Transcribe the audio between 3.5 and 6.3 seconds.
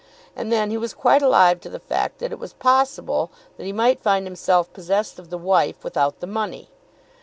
that he might find himself possessed of the wife without the